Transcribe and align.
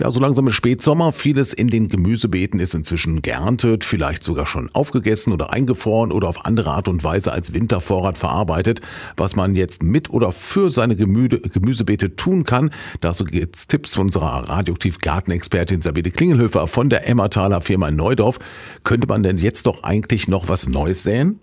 Ja, 0.00 0.10
so 0.10 0.18
langsam 0.18 0.46
ist 0.46 0.54
Spätsommer. 0.54 1.12
Vieles 1.12 1.52
in 1.52 1.66
den 1.66 1.88
Gemüsebeeten 1.88 2.58
ist 2.58 2.74
inzwischen 2.74 3.20
geerntet, 3.20 3.84
vielleicht 3.84 4.24
sogar 4.24 4.46
schon 4.46 4.70
aufgegessen 4.72 5.30
oder 5.30 5.52
eingefroren 5.52 6.10
oder 6.10 6.26
auf 6.26 6.46
andere 6.46 6.70
Art 6.70 6.88
und 6.88 7.04
Weise 7.04 7.32
als 7.32 7.52
Wintervorrat 7.52 8.16
verarbeitet. 8.16 8.80
Was 9.18 9.36
man 9.36 9.54
jetzt 9.54 9.82
mit 9.82 10.08
oder 10.08 10.32
für 10.32 10.70
seine 10.70 10.96
Gemüde, 10.96 11.38
Gemüsebeete 11.40 12.16
tun 12.16 12.44
kann, 12.44 12.70
dazu 13.02 13.26
gibt's 13.26 13.66
Tipps 13.66 13.92
von 13.92 14.06
unserer 14.06 14.48
radioaktiv 14.48 15.00
Gartenexpertin 15.00 15.82
Sabine 15.82 16.10
Klingelhöfer 16.10 16.66
von 16.66 16.88
der 16.88 17.06
Emmertaler 17.06 17.60
Firma 17.60 17.88
in 17.88 17.96
Neudorf. 17.96 18.38
Könnte 18.84 19.06
man 19.06 19.22
denn 19.22 19.36
jetzt 19.36 19.66
doch 19.66 19.82
eigentlich 19.82 20.28
noch 20.28 20.48
was 20.48 20.66
Neues 20.66 21.02
säen? 21.02 21.40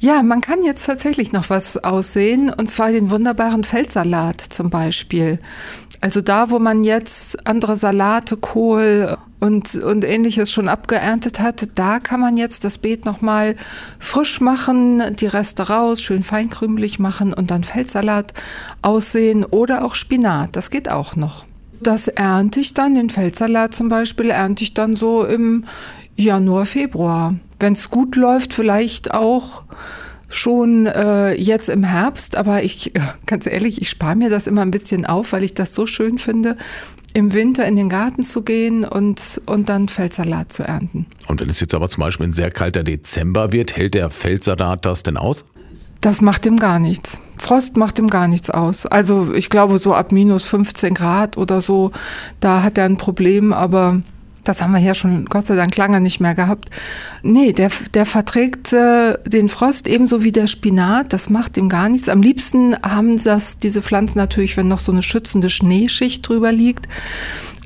Ja, 0.00 0.22
man 0.22 0.42
kann 0.42 0.62
jetzt 0.62 0.84
tatsächlich 0.84 1.32
noch 1.32 1.48
was 1.48 1.78
aussehen, 1.78 2.50
und 2.50 2.70
zwar 2.70 2.92
den 2.92 3.10
wunderbaren 3.10 3.64
Feldsalat 3.64 4.40
zum 4.40 4.68
Beispiel. 4.68 5.38
Also 6.00 6.20
da, 6.20 6.50
wo 6.50 6.58
man 6.58 6.84
jetzt 6.84 7.46
andere 7.46 7.76
Salate, 7.76 8.36
Kohl 8.36 9.16
und, 9.40 9.74
und 9.74 10.04
ähnliches 10.04 10.50
schon 10.50 10.68
abgeerntet 10.68 11.40
hat, 11.40 11.68
da 11.74 12.00
kann 12.00 12.20
man 12.20 12.36
jetzt 12.36 12.64
das 12.64 12.78
Beet 12.78 13.04
nochmal 13.04 13.56
frisch 13.98 14.40
machen, 14.40 15.16
die 15.16 15.26
Reste 15.26 15.68
raus, 15.68 16.00
schön 16.00 16.22
feinkrümelig 16.22 16.98
machen 16.98 17.34
und 17.34 17.50
dann 17.50 17.64
Feldsalat 17.64 18.32
aussehen 18.82 19.44
oder 19.44 19.84
auch 19.84 19.94
Spinat. 19.94 20.56
Das 20.56 20.70
geht 20.70 20.88
auch 20.88 21.16
noch. 21.16 21.44
Das 21.80 22.08
ernte 22.08 22.60
ich 22.60 22.72
dann, 22.72 22.94
den 22.94 23.10
Feldsalat 23.10 23.74
zum 23.74 23.88
Beispiel, 23.88 24.30
ernte 24.30 24.64
ich 24.64 24.72
dann 24.72 24.96
so 24.96 25.24
im 25.24 25.64
Januar, 26.16 26.64
Februar. 26.64 27.34
Wenn 27.58 27.74
es 27.74 27.90
gut 27.90 28.16
läuft, 28.16 28.54
vielleicht 28.54 29.12
auch 29.12 29.62
schon 30.34 30.86
äh, 30.86 31.34
jetzt 31.34 31.68
im 31.68 31.84
Herbst, 31.84 32.36
aber 32.36 32.62
ich, 32.62 32.92
ganz 33.26 33.46
ehrlich, 33.46 33.80
ich 33.80 33.88
spare 33.88 34.16
mir 34.16 34.30
das 34.30 34.46
immer 34.46 34.62
ein 34.62 34.70
bisschen 34.70 35.06
auf, 35.06 35.32
weil 35.32 35.44
ich 35.44 35.54
das 35.54 35.74
so 35.74 35.86
schön 35.86 36.18
finde, 36.18 36.56
im 37.14 37.32
Winter 37.32 37.64
in 37.64 37.76
den 37.76 37.88
Garten 37.88 38.24
zu 38.24 38.42
gehen 38.42 38.84
und, 38.84 39.40
und 39.46 39.68
dann 39.68 39.88
Feldsalat 39.88 40.52
zu 40.52 40.64
ernten. 40.64 41.06
Und 41.28 41.40
wenn 41.40 41.48
es 41.48 41.60
jetzt 41.60 41.74
aber 41.74 41.88
zum 41.88 42.00
Beispiel 42.00 42.26
ein 42.26 42.32
sehr 42.32 42.50
kalter 42.50 42.82
Dezember 42.82 43.52
wird, 43.52 43.76
hält 43.76 43.94
der 43.94 44.10
Feldsalat 44.10 44.84
das 44.84 45.04
denn 45.04 45.16
aus? 45.16 45.44
Das 46.00 46.20
macht 46.20 46.44
ihm 46.44 46.58
gar 46.58 46.80
nichts. 46.80 47.20
Frost 47.38 47.76
macht 47.76 47.98
ihm 47.98 48.08
gar 48.08 48.28
nichts 48.28 48.50
aus. 48.50 48.84
Also 48.84 49.32
ich 49.32 49.48
glaube 49.48 49.78
so 49.78 49.94
ab 49.94 50.12
minus 50.12 50.42
15 50.42 50.92
Grad 50.92 51.38
oder 51.38 51.60
so, 51.60 51.92
da 52.40 52.62
hat 52.62 52.76
er 52.76 52.84
ein 52.84 52.98
Problem, 52.98 53.52
aber 53.52 54.02
das 54.44 54.62
haben 54.62 54.72
wir 54.72 54.80
ja 54.80 54.94
schon 54.94 55.24
Gott 55.26 55.46
sei 55.46 55.56
Dank 55.56 55.76
lange 55.76 56.00
nicht 56.00 56.20
mehr 56.20 56.34
gehabt. 56.34 56.70
Nee, 57.22 57.52
der, 57.52 57.70
der 57.94 58.06
verträgt 58.06 58.72
äh, 58.72 59.18
den 59.26 59.48
Frost 59.48 59.88
ebenso 59.88 60.22
wie 60.22 60.32
der 60.32 60.46
Spinat. 60.46 61.12
Das 61.12 61.30
macht 61.30 61.56
ihm 61.56 61.68
gar 61.68 61.88
nichts. 61.88 62.08
Am 62.08 62.22
liebsten 62.22 62.76
haben 62.82 63.22
das 63.22 63.58
diese 63.58 63.82
Pflanzen 63.82 64.18
natürlich, 64.18 64.56
wenn 64.56 64.68
noch 64.68 64.78
so 64.78 64.92
eine 64.92 65.02
schützende 65.02 65.50
Schneeschicht 65.50 66.28
drüber 66.28 66.52
liegt, 66.52 66.86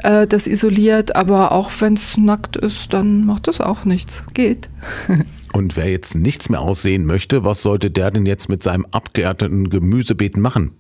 äh, 0.03 0.27
das 0.27 0.47
isoliert. 0.47 1.17
Aber 1.17 1.53
auch 1.53 1.71
wenn 1.81 1.95
es 1.95 2.17
nackt 2.17 2.57
ist, 2.57 2.93
dann 2.93 3.27
macht 3.27 3.49
das 3.49 3.61
auch 3.61 3.85
nichts. 3.85 4.25
Geht. 4.35 4.69
Und 5.53 5.77
wer 5.77 5.91
jetzt 5.91 6.15
nichts 6.15 6.49
mehr 6.51 6.61
aussehen 6.61 7.05
möchte, 7.05 7.43
was 7.43 7.63
sollte 7.63 7.91
der 7.91 8.11
denn 8.11 8.27
jetzt 8.27 8.49
mit 8.49 8.63
seinem 8.63 8.87
abgeernteten 8.91 9.71
Gemüsebeet 9.71 10.37
machen? 10.37 10.73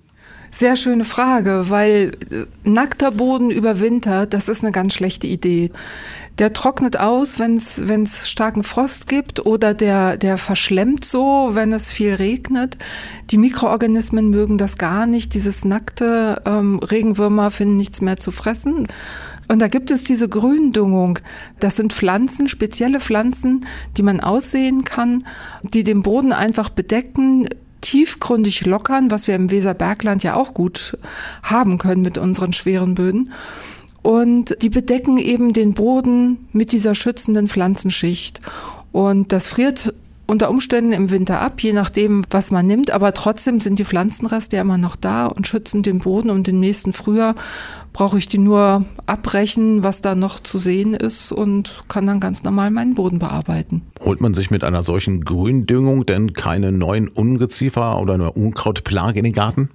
Sehr 0.50 0.76
schöne 0.76 1.04
Frage, 1.04 1.66
weil 1.68 2.16
äh, 2.30 2.46
nackter 2.64 3.10
Boden 3.10 3.50
über 3.50 3.80
Winter, 3.80 4.26
das 4.26 4.48
ist 4.48 4.62
eine 4.62 4.72
ganz 4.72 4.94
schlechte 4.94 5.26
Idee. 5.26 5.70
Der 6.38 6.52
trocknet 6.52 6.96
aus, 6.98 7.40
wenn 7.40 7.56
es 7.56 8.30
starken 8.30 8.62
Frost 8.62 9.08
gibt 9.08 9.44
oder 9.44 9.74
der, 9.74 10.16
der 10.16 10.38
verschlemmt 10.38 11.04
so, 11.04 11.50
wenn 11.52 11.72
es 11.72 11.88
viel 11.88 12.14
regnet. 12.14 12.78
Die 13.30 13.38
Mikroorganismen 13.38 14.30
mögen 14.30 14.56
das 14.56 14.78
gar 14.78 15.06
nicht. 15.06 15.34
Dieses 15.34 15.64
nackte 15.64 16.40
ähm, 16.44 16.78
Regenwürmer 16.78 17.50
finden 17.50 17.76
nichts 17.76 18.00
mehr 18.00 18.18
zu 18.18 18.30
fressen. 18.30 18.86
Und 19.48 19.60
da 19.60 19.68
gibt 19.68 19.90
es 19.90 20.04
diese 20.04 20.28
Gründüngung. 20.28 21.18
Das 21.58 21.76
sind 21.76 21.92
Pflanzen, 21.92 22.48
spezielle 22.48 23.00
Pflanzen, 23.00 23.66
die 23.96 24.02
man 24.02 24.20
aussehen 24.20 24.84
kann, 24.84 25.24
die 25.62 25.82
den 25.82 26.02
Boden 26.02 26.32
einfach 26.32 26.68
bedecken, 26.68 27.48
tiefgründig 28.28 28.66
lockern, 28.66 29.10
was 29.10 29.26
wir 29.26 29.34
im 29.34 29.50
Weserbergland 29.50 30.22
ja 30.22 30.34
auch 30.34 30.54
gut 30.54 30.96
haben 31.42 31.78
können 31.78 32.02
mit 32.02 32.18
unseren 32.18 32.52
schweren 32.52 32.94
Böden. 32.94 33.32
Und 34.02 34.56
die 34.62 34.68
bedecken 34.68 35.18
eben 35.18 35.52
den 35.52 35.74
Boden 35.74 36.48
mit 36.52 36.72
dieser 36.72 36.94
schützenden 36.94 37.48
Pflanzenschicht. 37.48 38.40
Und 38.92 39.32
das 39.32 39.48
friert 39.48 39.92
unter 40.26 40.50
Umständen 40.50 40.92
im 40.92 41.10
Winter 41.10 41.40
ab, 41.40 41.60
je 41.60 41.72
nachdem, 41.72 42.22
was 42.30 42.50
man 42.50 42.66
nimmt. 42.66 42.90
Aber 42.90 43.12
trotzdem 43.14 43.60
sind 43.60 43.78
die 43.78 43.84
Pflanzenreste 43.84 44.56
ja 44.56 44.62
immer 44.62 44.78
noch 44.78 44.96
da 44.96 45.26
und 45.26 45.46
schützen 45.46 45.82
den 45.82 45.98
Boden. 45.98 46.30
Und 46.30 46.48
im 46.48 46.60
nächsten 46.60 46.92
Frühjahr 46.92 47.34
brauche 47.98 48.16
ich 48.16 48.28
die 48.28 48.38
nur 48.38 48.84
abbrechen, 49.06 49.82
was 49.82 50.00
da 50.02 50.14
noch 50.14 50.38
zu 50.38 50.58
sehen 50.58 50.94
ist 50.94 51.32
und 51.32 51.82
kann 51.88 52.06
dann 52.06 52.20
ganz 52.20 52.44
normal 52.44 52.70
meinen 52.70 52.94
Boden 52.94 53.18
bearbeiten. 53.18 53.82
Holt 54.04 54.20
man 54.20 54.34
sich 54.34 54.52
mit 54.52 54.62
einer 54.62 54.84
solchen 54.84 55.24
Gründüngung 55.24 56.06
denn 56.06 56.32
keine 56.32 56.70
neuen 56.70 57.08
Ungeziefer 57.08 58.00
oder 58.00 58.14
eine 58.14 58.30
Unkrautplage 58.30 59.18
in 59.18 59.24
den 59.24 59.32
Garten? 59.32 59.70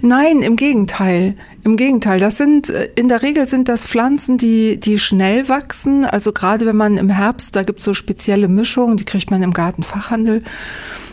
Nein, 0.00 0.40
im 0.40 0.56
Gegenteil. 0.56 1.34
Im 1.64 1.76
Gegenteil. 1.76 2.18
Das 2.18 2.38
sind, 2.38 2.70
äh, 2.70 2.88
in 2.94 3.08
der 3.08 3.20
Regel 3.20 3.46
sind 3.46 3.68
das 3.68 3.84
Pflanzen, 3.84 4.38
die, 4.38 4.80
die 4.80 4.98
schnell 4.98 5.50
wachsen. 5.50 6.06
Also 6.06 6.32
gerade 6.32 6.64
wenn 6.64 6.76
man 6.76 6.96
im 6.96 7.10
Herbst, 7.10 7.56
da 7.56 7.62
gibt 7.62 7.80
es 7.80 7.84
so 7.84 7.92
spezielle 7.92 8.48
Mischungen, 8.48 8.96
die 8.96 9.04
kriegt 9.04 9.30
man 9.30 9.42
im 9.42 9.52
Gartenfachhandel. 9.52 10.42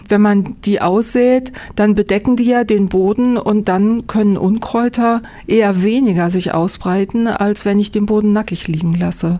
Wenn 0.09 0.22
man 0.22 0.56
die 0.66 0.81
aussät, 0.81 1.51
dann 1.75 1.95
bedecken 1.95 2.35
die 2.35 2.45
ja 2.45 2.63
den 2.63 2.90
Boden 2.90 3.38
und 3.38 3.69
dann 3.69 4.06
können 4.07 4.38
Unkräuter 4.38 5.22
eher 5.47 5.81
weniger 5.81 6.30
sich 6.30 6.53
ausbreiten, 6.53 7.28
als 7.28 7.66
wenn 7.66 7.80
ich 7.80 7.91
den 7.91 8.06
Boden 8.06 8.34
nackig 8.34 8.68
liegen 8.68 8.96
lasse. 8.96 9.40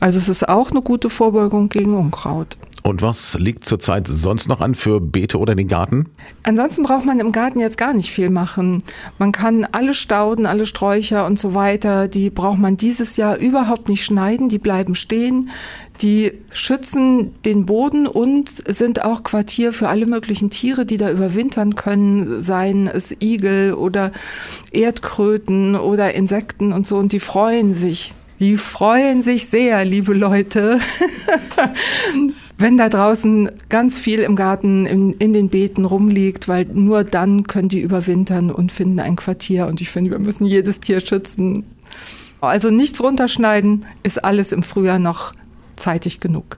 Also 0.00 0.18
es 0.18 0.28
ist 0.28 0.48
auch 0.48 0.70
eine 0.70 0.82
gute 0.82 1.10
Vorbeugung 1.10 1.68
gegen 1.68 1.94
Unkraut. 1.94 2.56
Und 2.86 3.00
was 3.00 3.38
liegt 3.38 3.64
zurzeit 3.64 4.06
sonst 4.06 4.46
noch 4.46 4.60
an 4.60 4.74
für 4.74 5.00
Beete 5.00 5.38
oder 5.38 5.54
den 5.54 5.68
Garten? 5.68 6.10
Ansonsten 6.42 6.82
braucht 6.82 7.06
man 7.06 7.18
im 7.18 7.32
Garten 7.32 7.58
jetzt 7.58 7.78
gar 7.78 7.94
nicht 7.94 8.10
viel 8.10 8.28
machen. 8.28 8.82
Man 9.16 9.32
kann 9.32 9.66
alle 9.72 9.94
Stauden, 9.94 10.44
alle 10.44 10.66
Sträucher 10.66 11.24
und 11.24 11.38
so 11.38 11.54
weiter, 11.54 12.08
die 12.08 12.28
braucht 12.28 12.58
man 12.58 12.76
dieses 12.76 13.16
Jahr 13.16 13.38
überhaupt 13.38 13.88
nicht 13.88 14.04
schneiden, 14.04 14.50
die 14.50 14.58
bleiben 14.58 14.94
stehen. 14.94 15.48
Die 16.02 16.32
schützen 16.52 17.34
den 17.46 17.64
Boden 17.64 18.06
und 18.06 18.50
sind 18.68 19.02
auch 19.02 19.22
Quartier 19.22 19.72
für 19.72 19.88
alle 19.88 20.04
möglichen 20.04 20.50
Tiere, 20.50 20.84
die 20.84 20.98
da 20.98 21.10
überwintern 21.10 21.76
können, 21.76 22.42
seien 22.42 22.86
es 22.86 23.16
Igel 23.18 23.72
oder 23.72 24.12
Erdkröten 24.72 25.74
oder 25.74 26.12
Insekten 26.12 26.74
und 26.74 26.86
so. 26.86 26.98
Und 26.98 27.12
die 27.12 27.20
freuen 27.20 27.72
sich. 27.72 28.12
Die 28.40 28.58
freuen 28.58 29.22
sich 29.22 29.46
sehr, 29.46 29.86
liebe 29.86 30.12
Leute. 30.12 30.80
wenn 32.56 32.76
da 32.76 32.88
draußen 32.88 33.50
ganz 33.68 33.98
viel 33.98 34.20
im 34.20 34.36
Garten, 34.36 34.86
in, 34.86 35.12
in, 35.14 35.32
den 35.32 35.48
Beeten 35.48 35.84
rumliegt, 35.84 36.46
weil 36.46 36.66
nur 36.66 37.02
dann 37.02 37.44
können 37.44 37.68
die 37.68 37.80
überwintern 37.80 38.50
und 38.50 38.70
finden 38.70 39.00
ein 39.00 39.16
Quartier. 39.16 39.66
Und 39.66 39.80
ich 39.80 39.90
finde, 39.90 40.12
wir 40.12 40.18
müssen 40.18 40.46
jedes 40.46 40.80
Tier 40.80 41.00
schützen. 41.00 41.64
Also 42.40 42.70
nichts 42.70 43.02
runterschneiden, 43.02 43.86
ist 44.02 44.22
alles 44.22 44.52
im 44.52 44.62
Frühjahr 44.62 44.98
noch 44.98 45.32
zeitig 45.76 46.20
genug. 46.20 46.56